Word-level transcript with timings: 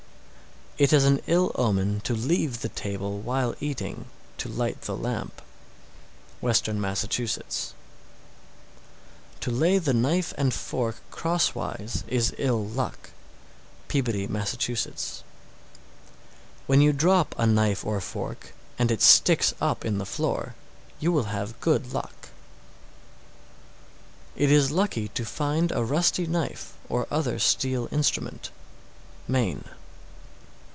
690. 0.79 0.95
It 0.95 0.97
is 0.97 1.05
an 1.27 1.31
ill 1.31 1.51
omen 1.53 1.99
to 2.05 2.15
leave 2.15 2.61
the 2.61 2.69
table 2.69 3.19
while 3.19 3.53
eating, 3.59 4.05
to 4.39 4.49
light 4.49 4.81
the 4.81 4.95
lamp. 4.97 5.39
Western 6.39 6.81
Massachusetts. 6.81 7.75
691. 9.41 9.41
To 9.41 9.51
lay 9.61 9.77
the 9.77 9.93
knife 9.93 10.33
and 10.39 10.51
fork 10.55 10.95
crosswise 11.11 12.03
is 12.07 12.33
ill 12.39 12.65
luck. 12.65 13.11
Peabody, 13.89 14.25
Mass. 14.25 14.51
692. 14.53 15.23
When 16.65 16.81
you 16.81 16.93
drop 16.93 17.35
a 17.37 17.45
knife 17.45 17.85
or 17.85 18.01
fork, 18.01 18.55
and 18.79 18.89
it 18.89 19.03
sticks 19.03 19.53
up 19.61 19.85
in 19.85 19.99
the 19.99 20.05
floor, 20.05 20.55
you 20.99 21.11
will 21.11 21.25
have 21.25 21.59
good 21.61 21.93
luck. 21.93 22.29
693. 24.35 24.43
It 24.45 24.51
is 24.51 24.71
lucky 24.71 25.07
to 25.09 25.25
find 25.25 25.71
a 25.73 25.83
rusty 25.83 26.25
knife 26.25 26.73
or 26.89 27.05
other 27.11 27.37
steel 27.37 27.87
instrument. 27.91 28.49
_Maine. 29.29 29.63